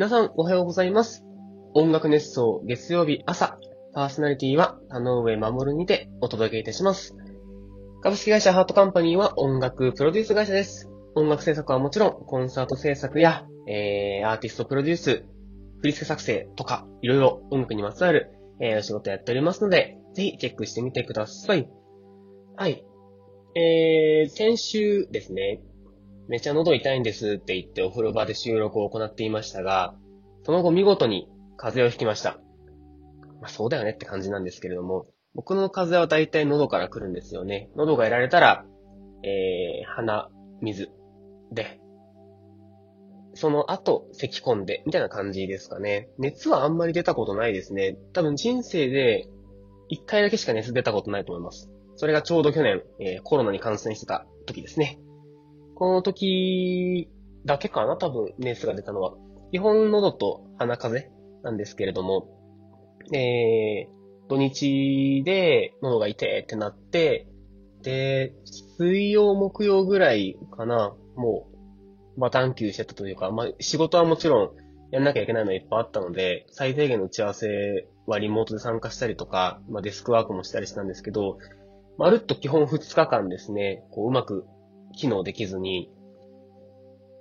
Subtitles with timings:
[0.00, 1.26] 皆さんおはようございます。
[1.74, 3.58] 音楽熱奏月曜日朝、
[3.92, 7.14] パーソナリティは田上守にてお届けいたします。
[8.00, 10.88] 株式会社ハートカンパニーは音楽プロデュース会社です。
[11.14, 15.26] 音楽制作はもちろん、コンサート制作や、えー、アーティストプロデュース、
[15.80, 21.68] 振り付け作成とか、いろいろ音楽にまつわる、えー、お仕事やっておりますので、ぜひチェックしてみてください。
[22.56, 22.86] はい。
[23.54, 25.60] えー、先週ですね、
[26.30, 29.96] めちゃ喉痛いんですって言ってお風呂場で収録を行っていましたが、
[30.44, 32.38] その後見事に風邪をひきました。
[33.40, 37.68] まあそうだよねって感じなんですけれども、僕の風邪は大体喉から来るんですよね。
[37.74, 38.64] 喉がやられたら、
[39.24, 40.28] えー、鼻、
[40.60, 40.92] 水
[41.50, 41.80] で、
[43.34, 46.10] その後咳込んで、みたいな感じですかね。
[46.16, 47.96] 熱はあんまり出たことないですね。
[48.12, 49.26] 多分人生で
[49.88, 51.72] 一回だけしか熱出たことないと思います。
[51.96, 55.00] それがちょうど去年、えーコロナに感染してた時ですね。
[55.80, 57.08] この時
[57.46, 59.14] だけかな多分熱が出たのは。
[59.50, 62.28] 基本喉と鼻風邪なんですけれども、
[63.14, 67.26] えー、土日で喉が痛いってなって、
[67.82, 68.34] で、
[68.76, 71.48] 水曜、木曜ぐらいかな、も
[72.16, 74.50] う、バタン休してたというか、まあ、仕事はもちろん
[74.90, 81.38] やんなきゃいけないのいっぱいあったので、最低限の打ち合わせはリモートで参加したりとか、まあ、デスクワークもしたりしたんですけど、
[81.96, 84.44] まるっと基本2日間ですね、こう、うまく
[84.96, 85.90] 機能できずに、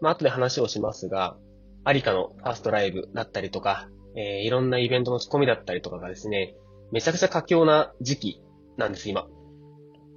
[0.02, 1.38] まあ、後で話をしますが、
[1.84, 6.56] アリカのファーストライブだったりとか、えー、いろんなイベントの仕込みだったりとかがですね、
[6.92, 8.44] めちゃくちゃ佳境な時期
[8.78, 9.28] なんです、今。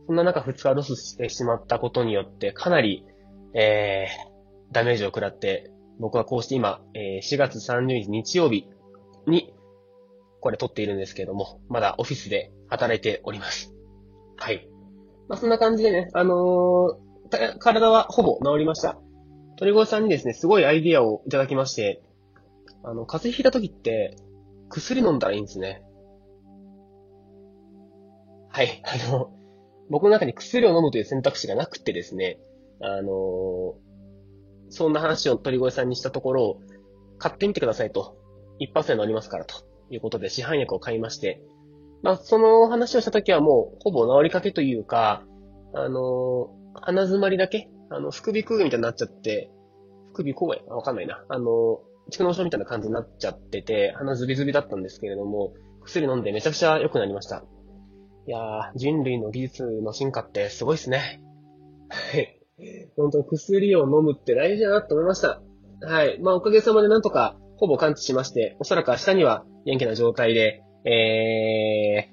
[0.07, 3.05] そんな中2日ロスしてしまったことによって、かなり、
[3.55, 8.69] えー、ダメージを食らって、僕はこうして今、えー、4月30日日曜日
[9.27, 9.55] に、
[10.41, 13.73] これ撮っているんですけれども、まだオフィスで働いております。
[14.37, 14.69] はい。
[15.29, 17.12] まあ、そんな感じでね、あのー
[17.59, 18.99] 体はほぼ治りました。
[19.57, 22.03] 鳥越さんにですね、すごいアイディアをいただきまして、
[22.85, 24.17] あの、風邪ひいた時って、
[24.69, 25.83] 薬飲んだらいいんですね。
[28.49, 28.83] はい。
[28.85, 29.31] あの、
[29.91, 32.39] 僕の中に薬を飲むという選択肢がなくてですね、
[32.81, 33.75] あの
[34.71, 36.61] そんな話を鳥越さんにしたところ、
[37.19, 38.17] 買ってみてくださいと。
[38.59, 39.55] 一発で治りますからと
[39.91, 41.43] いうことで市販薬を買いまして、
[42.03, 45.25] まあ、その話をした時はもう、ほぼ治りかけというか、
[45.75, 49.51] あの鼻詰まりだけ、あの、副鼻腔みたいになっちゃって、
[50.13, 50.77] 副鼻腔炎？
[50.77, 51.25] わかんないな。
[51.29, 55.53] あの、蓄膿症みたいな感じになっちゃってて、鼻ズビズビだったんですけれども、
[55.85, 57.45] 薬飲んでめちゃくちゃ良くなりました。
[58.27, 61.21] いやー、人類の技術の進化ってすごいっすね。
[61.89, 62.41] はい。
[62.97, 65.43] 本当に薬を飲むって大事だなと思いました。
[65.81, 66.21] はい。
[66.21, 72.11] まあ、おかげさまでなんとか、ほぼ完治しまして、おそらく明日には元気な状態で、え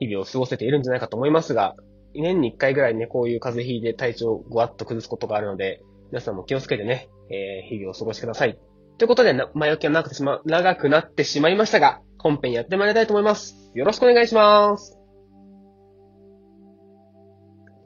[0.00, 1.76] ー、日々を過ごせているんじゃないかと思いますが、
[2.22, 8.58] 年に一回ぐらいね、こういう風邪ひいて体調をぐわっと崩すことがあるので、皆さんも気をつけてね、えー、日々をお過ごしください。
[8.98, 13.72] ということで、前置きが長くてしま、長くなってしまいましたが、本編やってまいりたいと思います。
[13.74, 14.98] よろしくお願いします。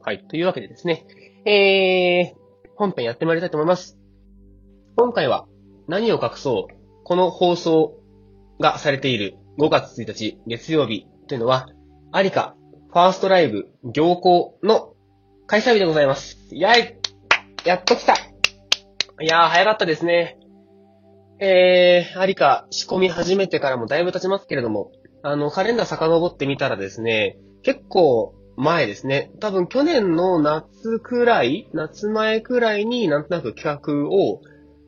[0.03, 0.27] はい。
[0.29, 1.07] というわけでですね、
[1.45, 3.99] えー、本編やってまいりたいと思います。
[4.97, 5.47] 今回は、
[5.87, 6.75] 何を隠そう、
[7.05, 7.95] この放送
[8.61, 11.69] がされている5月1日月曜日というのは、
[12.13, 12.55] アリカ
[12.91, 14.95] ファーストライブ行幸の
[15.47, 16.39] 開催日でございます。
[16.51, 16.99] イェイ
[17.67, 20.39] やっと来たいやー、早かったですね。
[21.39, 24.91] えー、アリカ仕込み始めてからもだいぶ経ちますけれども、
[25.23, 29.33] あの、カレンダー遡ってみたらですね、結構前ですね。
[29.39, 34.41] 多分去年の夏くらい、夏前くらいになんとなく企画を、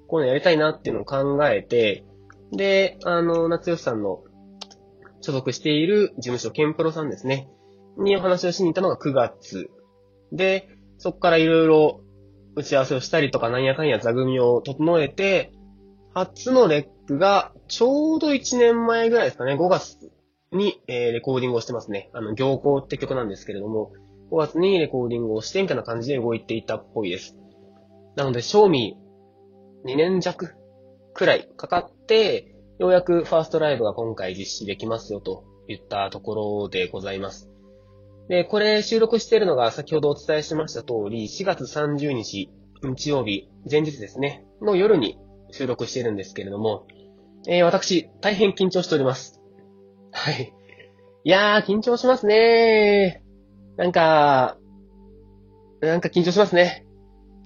[0.09, 2.06] こういうのやりたいなっていうのを考えて、
[2.50, 4.25] で、あの、夏吉さんの
[5.21, 7.50] 所属している事務所、ケンプロさんですね。
[8.00, 9.71] にお話をしに行ったのが9月。
[10.33, 10.69] で、
[10.99, 12.00] そこからいろいろ
[12.56, 15.53] 打ち合わせをしたりとか、なんやかんや座組を整えて、
[16.12, 20.10] 初のレックがちょうど1年前ぐらいですかね、5月
[20.53, 22.10] に、えレコーディングをしてますね。
[22.12, 23.93] あの、行幸って曲なんですけれども、
[24.31, 27.36] 5月にレコーディングをしてみたいな感じで動いていたっぽいです。
[28.16, 28.97] なので、賞味
[29.84, 30.54] 2年弱
[31.15, 37.51] くらいかかって、ようやくファーストライブが今回実施できますよと言ったところでございます。
[38.30, 42.48] で、これ収録しているのが先ほどお伝えしました通り、4月30日、
[42.84, 45.18] 日曜日、前日ですね、の夜に
[45.50, 46.86] 収録しているんですけれども、
[47.48, 49.41] えー、私、大変緊張しております。
[50.12, 50.54] はい。
[51.24, 53.24] いやー、緊張しますね
[53.77, 54.59] なんか、
[55.80, 56.86] なんか緊張しますね。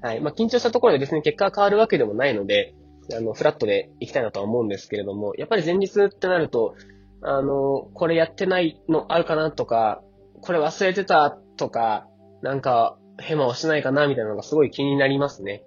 [0.03, 0.21] はい。
[0.21, 2.75] まあ、緊張したところで別に結果が変わるわけでもないので、
[3.17, 6.75] あの、フラットで行きたいなとは思うんですけれども、やっぱり前日ってなると、
[7.23, 10.03] あの、これやってないのあるかなとか、
[10.45, 12.07] これ忘れてたとか、
[12.43, 15.65] なんか、ヘマをしないかなみたいなのがすごい気になりますね。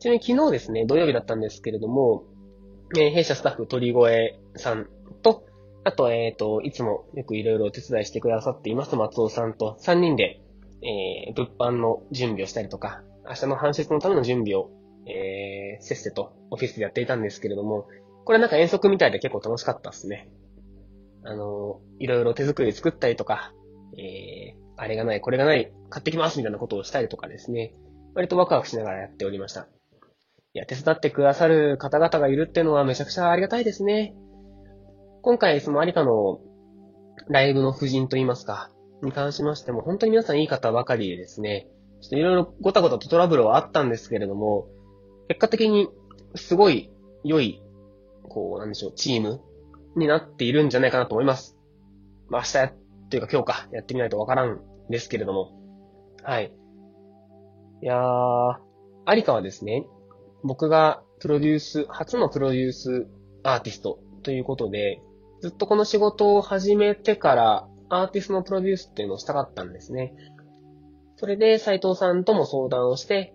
[0.00, 2.24] ちなみに昨日ですね、土曜日だったんですけれども、
[2.96, 4.86] えー、弊社スタッフ鳥越さん
[5.22, 5.46] と、
[5.84, 10.42] あと、えっ、ー、と、いつもよくいろいろお手伝いしてくださっています松尾さんと3人で、
[10.82, 14.70] えー、物販の準備をしたりとか、明日の搬出のための準備を、
[15.06, 17.86] えー、せっせとオフィスでやっていたんですけれども、
[18.24, 20.28] これなんか遠足みたいで結構楽しかったっすね。
[21.24, 23.52] あの、いろいろ手作り作ったりとか、
[23.96, 27.74] えー、あれがない、これがない、買ってきますみたいなことをしたりとかですね、
[28.14, 29.68] 割とワクワクしながらやっておりました。
[30.52, 34.14] いや、手伝ってくださる方々がいるっていうのはめちゃくちゃありがたいですね。
[35.22, 36.40] 今回、その有カの
[37.28, 38.70] ライブの夫人といいますか、
[39.02, 41.68] に関しましても、本当に皆さんいい方ばかりでですね、
[42.00, 44.66] ちょっといろいろごたごたとトラブルはあったんですけれども、
[45.28, 45.88] 結果的に
[46.34, 46.90] すごい
[47.22, 47.62] 良い、
[48.28, 49.40] こう、なんでしょう、チーム
[49.96, 51.56] になっているんじゃないかなと思います。
[52.28, 52.72] まあ、明日や、
[53.10, 55.52] というか今日か、やってみないとわからんですけれども。
[56.22, 56.52] はい。
[57.82, 58.56] いやー、
[59.04, 59.86] アリカはですね、
[60.42, 63.08] 僕がプロデュース、初のプロデュース
[63.42, 65.02] アーティストということで、
[65.40, 70.14] ずっとこの仕事を始めてからアーティストのプロデュースっていうのをしたかったんですね。
[71.16, 73.34] それで斉藤さんとも相談をして、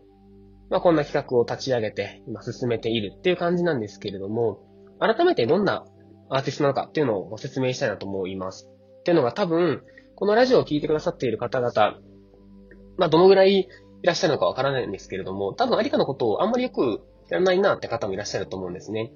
[0.69, 4.60] まあこんな企画を立ち上げて今進めているっていう感じなんですけれども、
[5.00, 5.86] 改めてどんな
[6.30, 8.71] アーティストなのかっていうのをご説明したいなと思います。
[9.06, 9.84] っていうのが多分、
[10.16, 12.00] このラジオを聴いてくださっている方々、
[12.98, 13.68] まあどのぐらいい
[14.02, 19.13] らっしゃるのかわからないんですけれども、多分アリカのことをあんまりよく知らないなって方もいらっしゃると思うんですね。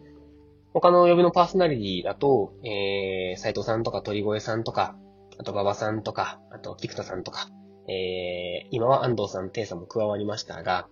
[0.76, 4.96] 他の呼びのパーソナリティだと、えー、斉藤さんとか鳥越さんとか、
[5.40, 7.50] あと馬場さんとか、あと菊田さんとか、
[7.88, 10.88] えー、今は安藤さん、テイさんも加わりましたが、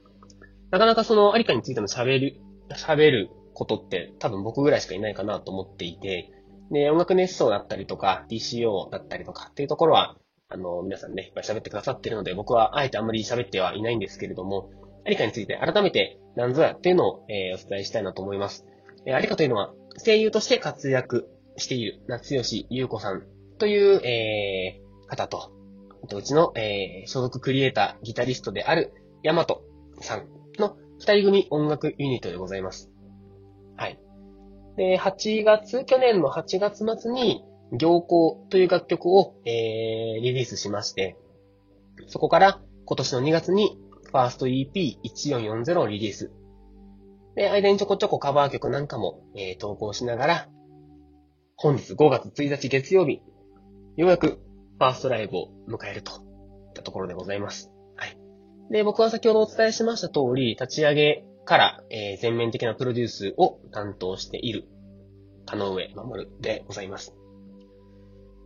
[0.72, 2.42] なかなかそのアリカについての喋る、
[2.72, 6.32] 喋ることって多分僕ぐらいしかいないかなと思っていて、
[6.72, 10.18] で、音楽熱奏だったりとか、DCO だったりとかっていうところは、
[10.50, 14.70] あの、皆さんね、いっぱい喋ってくださってるので、僕はあえてあんまり喋ってはいないんですけれども、
[15.06, 18.66] アリカについて改めて何ぞやっていうのを、えー、お伝えしたいなと思います。
[19.06, 19.74] えー、アリカというのは、
[20.04, 23.24] 声優として活躍している夏吉優子さん
[23.58, 25.52] という、えー、方と、
[26.14, 28.94] うちの、えー、所属クリエイター、ギタリストである、
[29.24, 29.64] ヤマト
[30.00, 30.28] さん
[30.60, 32.92] の二人組音楽ユニットでございます。
[33.76, 34.00] はい。
[34.78, 37.44] で、8月、去年の8月末に、
[37.74, 41.18] 行幸という楽曲を、えー、リリースしまして、
[42.08, 46.32] そこから今年の2月に、ファースト EP1440 をリリース。
[47.36, 50.50] で、間にちょこちょこカバー曲なんかも、えー、投稿しながら、
[51.56, 53.22] 本日5月1日月曜日、
[53.98, 57.72] ようやくファーストライブを迎えるといったところでございます。
[57.96, 58.18] はい。
[58.72, 64.66] で、僕は先ほどお伝えしました通り、立ち上げから、えー、全面的なプロデュースを担当している、
[65.46, 67.16] 田上守でございます。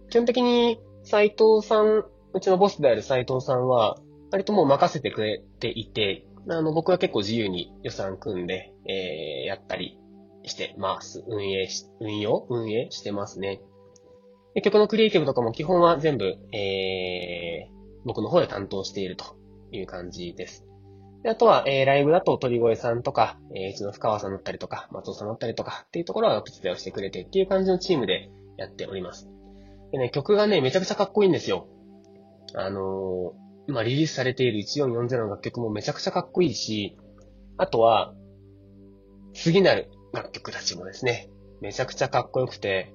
[0.09, 3.98] 基本的に、斉藤さん、うちのボスである斉藤さんは、
[4.31, 10.00] 割ともう任せてくれていて、あの、僕は結構自由に予算組んで、えー、やったり
[10.44, 11.24] してます。
[11.27, 12.45] 運営し、運用？
[12.50, 13.62] 運営してますね。
[14.53, 17.74] で曲のクリエイティブとかも基本は全部、えー、
[18.06, 19.38] 僕の方で担当していると
[19.71, 20.65] いう感じです。
[21.25, 29.29] あとは、えー、ライブだと鳥越さんとか、えー、うちの深川さんだったりとか、松尾さんだったりとかっていうところはお手伝いをしてくれてっていう感じのチームでやっております。
[29.91, 31.68] でね、曲がね、めちゃくちゃかっこいいんですよ。
[32.56, 36.98] あのー、まあ、リリースされている1440の楽曲もめちゃくちゃかっこいいし、
[37.57, 38.13] あとは、
[39.34, 41.29] 次なる楽曲たちもですね、
[41.62, 42.93] めちゃくちゃかっこよくて、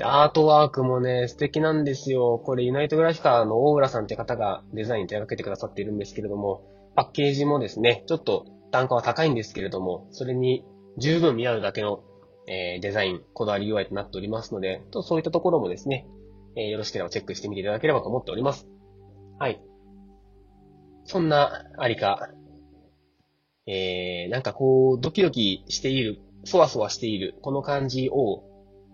[0.00, 2.38] アートワークもね、素敵なんですよ。
[2.38, 6.62] これ、ユナイトグラフィカーの大浦さんって方がデザイン手掛けてくださっているんですけれども、
[6.98, 10.64] パッケージもですね、ちょっと単価は高いんですけれども、それに
[10.96, 12.02] 十分見合うだけの、
[12.48, 16.08] え、デザイン、こだわり UI となっておりますので、とそういったところもですね、
[16.56, 18.66] え、よろしければチェックしてみていただければと思っております。
[19.38, 19.62] はい。
[21.04, 22.30] そんな、ありか、
[23.68, 28.42] えー、なんかこう、ドキドキしている、そわそわしている、この感じを、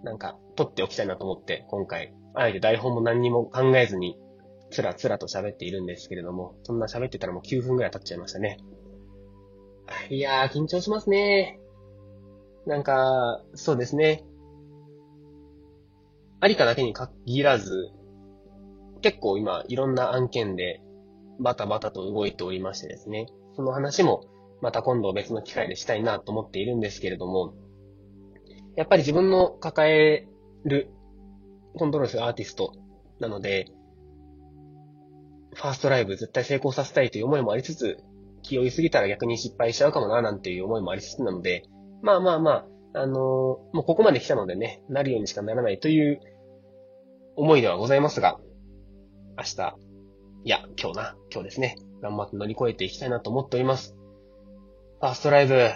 [0.02, 4.18] なんか、撮っておきたいなと思って、今回、あえて台本も何にも考えずに、
[4.74, 8.58] つらつらと喋っているんですけれども、そんな喋ってたらもう9分くらい経っちゃいましたね。
[10.10, 11.60] いやー、緊張しますね。
[12.66, 14.24] なんか、そうですね。
[16.40, 17.90] ありかだけに限らず、
[19.00, 20.80] 結構今、いろんな案件で、
[21.38, 23.26] バタバタと動いておりましてですね。
[23.54, 24.24] その話も、
[24.60, 27.54] また今度別の機会でしたいなと思っているんですけれども、
[28.76, 30.26] やっぱり自分の抱え
[30.64, 30.90] る
[31.76, 32.72] コントロールするアーティスト
[33.20, 33.66] なので、
[35.54, 37.98] ファーストライブ絶対成功させたいという思いもありつつ、
[38.42, 41.64] 気負いすぎたら逆に失敗しちゃうかもな、なんていう思いもありつつなので、
[42.02, 42.50] まあまあま
[42.92, 46.20] あ、あのー、もうここまで来たのでね、なるようにしかならないという
[47.36, 48.38] 思いではございますが、
[49.36, 49.76] 明日、
[50.44, 53.96] いや、今日な、今日ですね、頑張って乗り越えていきたいなと思っております。
[55.00, 55.70] ファーストライブ、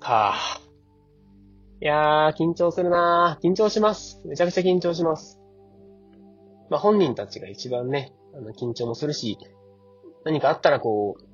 [0.00, 0.64] かぁ
[1.82, 4.20] いやー、緊張するなー緊張します。
[4.26, 5.40] めちゃくちゃ緊張します。
[6.70, 9.38] まあ、本人たちが一番ね、あの、緊張もするし、
[10.24, 11.24] 何かあったらこう、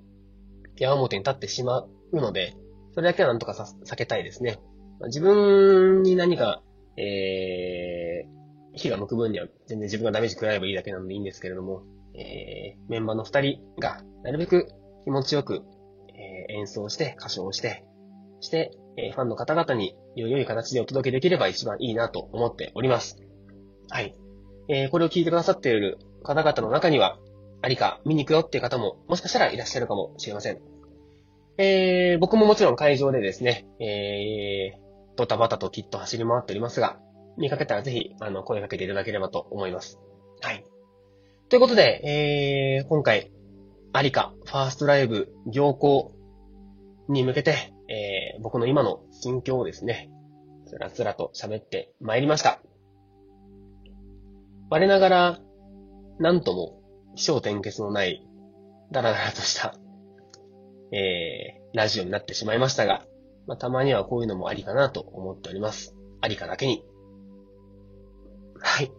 [0.78, 2.54] 矢面に立ってしまうので、
[2.92, 4.58] それだけはなんとかさ避けたいですね。
[5.06, 6.62] 自分に何か、
[6.96, 11.82] えー、火が向く分には全然自分がダメージ食らえばいいだけなのでいいんですけれども、
[12.14, 14.68] えー、メンバーの二人がなるべく
[15.04, 15.62] 気持ちよく、
[16.08, 17.84] えー、演奏して、歌唱して、
[18.40, 23.16] して、えー、ファンの方々により良い形でお届けできれば一番いいなと思っております。
[23.88, 24.14] はい。
[24.68, 27.18] えー、これを聞いてくださっている方々の中には、
[27.62, 30.58] ありか見に行くよっていう方ももしかしたらいらっしゃるかもしれません。
[31.58, 36.98] えー、僕ももちろん会場でですね、えー、ドタバタときっと走り回っておりますが、
[37.36, 39.98] 見かけたらぜひ、あの、声かけていただければと思います。
[40.40, 40.64] はい。
[41.48, 43.30] ということで、えー、今回、
[43.92, 46.12] ありか、ファーストライブ、行行
[47.08, 50.10] に向けて、えー、僕の今の心境をですね、
[50.66, 52.62] つらつらと喋って参りました。
[54.70, 55.40] 我ながら、
[56.20, 56.82] なんとも、
[57.16, 58.26] 気象転結のない、
[58.92, 59.74] ダラダラとした、
[60.92, 63.06] えー、ラジオになってしまいましたが、
[63.46, 65.96] まあ、たまにはこういうのもありかなと思っております。
[66.20, 66.84] ありかだけに。
[68.60, 68.92] はい。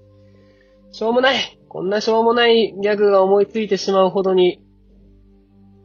[0.91, 4.59] しょうもないこんなしょうもないギャグが思いついてしまうほどに、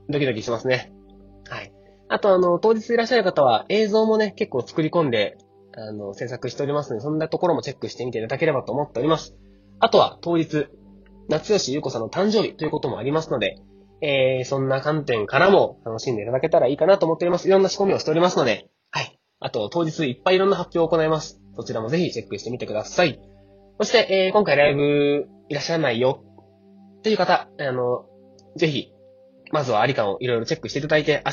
[0.08, 0.90] ドキドキしますね。
[1.50, 1.72] はい。
[2.08, 5.36] あと、あの、当日いらっしゃる方は映像もね、結構作り込んで、
[5.76, 9.36] あの、制作しておりますので、そんなところもチェックしてみていただければと思っております。
[9.80, 10.68] あとは、当日、
[11.28, 13.56] 夏吉優子さんの誕生日ということもありますので、
[14.00, 17.48] えー、そんな観点からも楽しんでいただけたらいいかなと思っております。
[17.48, 19.18] いろんな仕込みをしておりますので、はい。
[19.40, 21.40] あと、当日いっぱいいろんな発表を行います。
[21.56, 23.20] そちらもぜひチェックしてみてください。
[23.78, 26.22] そして、えー、今回ライブいらっしゃらないよ
[26.98, 28.06] っていう方、あの、
[28.56, 28.92] ぜひ、
[29.52, 31.32] まずはありかをいろいろチェックしていただいて、明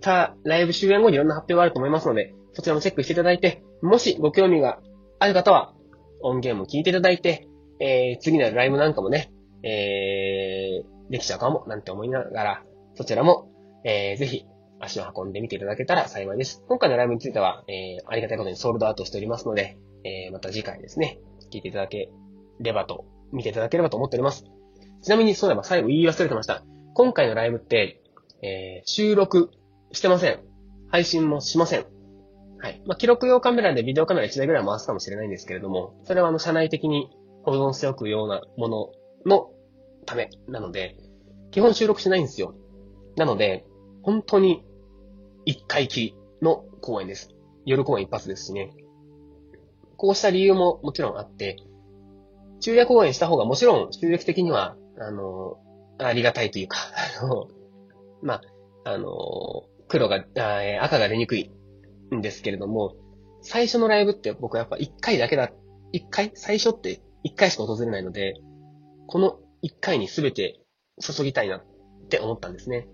[0.00, 4.80] 日ライブ終演後にいろんな発表があると思いますので、そちらもチェックしていただいて、もしご興味が
[5.18, 5.74] ある方は、
[6.22, 7.48] 音源も聞いていただいて、
[7.80, 12.62] えー、次のライブなんかもね、えー、できちゃうかも、なんて思いながら、
[12.94, 13.50] そちらも、
[13.84, 14.46] えー、ぜひ、
[14.78, 16.62] 足を運んでみていただけたら幸いです。
[16.68, 21.18] 今回のライブについては、えー、ありがたいことにソールドアウトしておりますので、えー、また次回ですね、
[21.52, 22.10] 聞いていただけ
[22.60, 24.44] ればと、見ていただければと思っております。
[25.02, 26.62] ちなみに、そういえば最後言い忘れてました。
[26.94, 28.02] 今回のライブって、
[28.42, 29.50] えー、収録
[29.92, 30.40] してません。
[30.90, 31.86] 配信もしません。
[32.58, 32.82] はい。
[32.86, 37.10] まあ、記録用カメラでビデオカメラ1台ぐらい回すかもしれないんですけれども、それはあの、社内的に
[37.46, 38.92] 保存しておくようなもの
[39.24, 39.50] の
[40.04, 40.96] ためなので、
[41.52, 42.54] 基本収録しないんですよ。
[43.16, 43.64] なので、
[44.02, 44.64] 本当に
[45.44, 47.30] 一回きりの公演です。
[47.64, 48.74] 夜公演一発ですしね。
[49.96, 51.56] こうした理由ももちろんあって、
[52.60, 55.56] 昼夜公演した方がもちろん収益的には、あの、
[55.98, 56.78] ありがたいというか、
[57.22, 57.46] あの、
[58.22, 60.24] まあ、あの、黒が、
[60.80, 61.52] 赤が出にくい
[62.12, 62.96] んですけれども、
[63.40, 65.52] 最初のライブって僕はやっぱ一回だけだ、
[65.92, 66.32] 一回？
[66.34, 68.34] 最初って一回しか訪れないので、
[69.08, 70.60] この一回に全て
[71.00, 71.64] 注ぎたいなっ
[72.08, 72.86] て思ったんですね。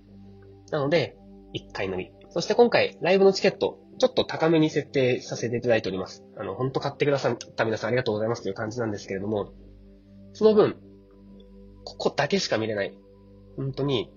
[0.70, 1.18] なので、
[1.52, 2.10] 一回のみ。
[2.30, 6.24] そして今回、ライブのチケット、ちょっと高めに設定させていただいております。
[6.38, 9.52] あの、本当買ってくださった皆さんありがとうございますという感じなんですけれども、
[10.32, 10.76] その分、
[11.84, 12.96] ここだけしか見れない。
[13.58, 14.10] 本当に、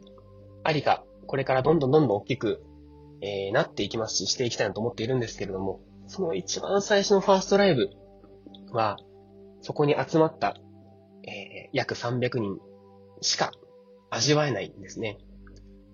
[0.64, 2.64] ありか、これからどんどんどんどん大きく、
[3.20, 7.90] えー、なっていきますし、していきたいなと思っているんですけれども、その一番最初のファーストライブ
[8.72, 8.96] は、
[9.66, 10.56] そこに集まった、
[11.24, 12.60] えー、約300人
[13.22, 13.52] しか
[14.12, 15.18] 味わえないんですね。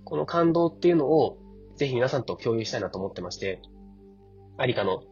[0.04, 1.38] この感動っていうのを、
[1.78, 3.62] ぜひ皆さんと共有したいなと思ってまして、
[4.58, 5.04] ありかの、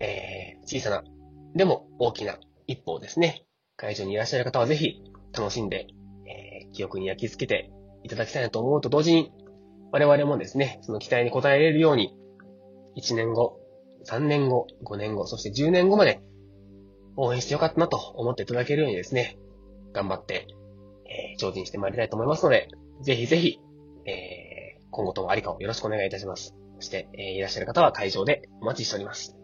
[0.00, 1.04] えー、小さな、
[1.54, 2.36] でも大きな
[2.66, 3.44] 一歩をですね、
[3.76, 5.00] 会場にいらっしゃる方はぜひ
[5.32, 5.86] 楽しんで、
[6.26, 7.70] えー、記憶に焼き付けて
[8.02, 9.30] いただきたいなと思うと同時に、
[9.92, 12.12] 我々もですね、その期待に応えられるように、
[12.96, 13.60] 1年後、
[14.10, 16.20] 3年後、5年後、そして10年後まで
[17.16, 19.38] 応援してよかったなと思っていただけるようにですね、
[19.92, 20.48] 頑張って、
[21.06, 22.68] えー、精進してまいりたいと思いますので、
[23.02, 23.60] ぜひぜひ、
[24.06, 26.54] えー、今後ともありかをよろしくお願いいたします。
[26.76, 29.36] そして、えー、いらっしゃる方は会場でお待ちしております。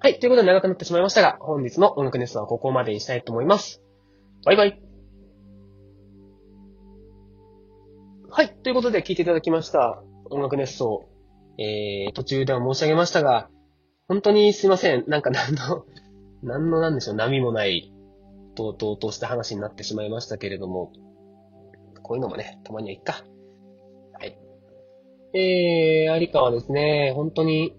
[0.00, 0.18] はい。
[0.18, 3.82] ということで長くなってしまいましたが、本日の音楽ネストはここまでにしたいと思います。
[4.44, 4.80] バイバイ。
[8.30, 8.56] はい。
[8.62, 10.02] ということで聞いていただきました。
[10.30, 11.08] 音楽熱奏。
[11.58, 13.50] えー、途中では申し上げましたが、
[14.06, 15.04] 本当にすいません。
[15.08, 15.84] なんか何の、
[16.42, 17.92] 何のなんでしょう、波もない、
[18.54, 20.92] とうとうとした話になってしまいましたけれども、
[22.02, 23.24] こういうのもね、たまにはいっか。
[24.12, 24.38] はい。
[25.34, 27.76] えー、有川はですね、本当に、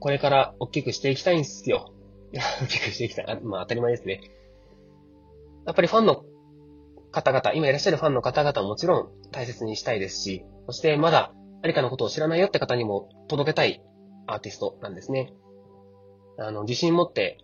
[0.00, 1.92] これから大きくしていきたいんですよ。
[2.32, 3.40] 大きくしていきたい。
[3.42, 4.20] まあ当たり前ですね。
[5.66, 6.24] やっぱりファンの
[7.12, 13.82] 方々、今いらっしゃるファンの方々ももちろん大切にしたいですし、そしてまだ、アリカのことを知らないよって方にも届けたい
[14.26, 15.34] アーティストなんですね。
[16.38, 17.38] あの、自信持って、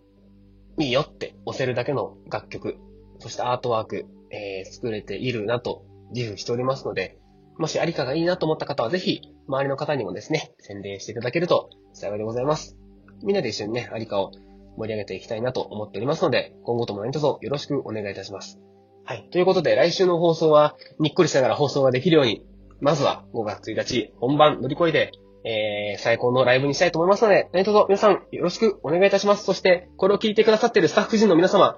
[0.78, 2.76] いいよって押せるだけの楽曲、
[3.18, 7.18] そしてアートワーク、えー、作れているなと自負しておりますので、
[7.59, 12.76] もしありかがいいなと思った方はぜひ、周りの方にもですね、宣伝していただけると幸いでございます。
[13.23, 14.33] みんなで一緒にね、ありかを
[14.76, 18.61] 盛り上げていきたいなと思っておりますので、今後とも何卒よろしくお願いいたします。
[19.04, 19.28] はい。
[19.30, 22.45] ということで、来週の放送は、にっこりしながら放送ができるように、
[22.80, 25.12] まずは5月1日、本番乗り越えて、
[25.47, 29.45] えー、最高のライブにしたいと思いますので、何卒皆さんよろしくお願いいたします。
[29.45, 31.76] そして、これを聞いてくださっているスタッフ陣の皆様、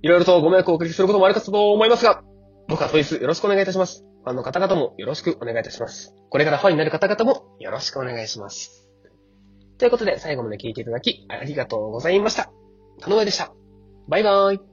[0.00, 2.22] いろいろとご迷惑をおかけすることもあるかと思いますが、
[2.66, 4.04] 僕はトイスよろしくお願いいたします。
[4.24, 6.14] ファンの方々もよろしくお願いいたします。
[6.30, 8.88] これからファンになる方々もよろしくお願いします。
[9.76, 12.50] ということで、最後まで聞いていただき、ありがとうございました。
[13.00, 13.52] 田上でした。
[14.08, 14.67] バイバーイ。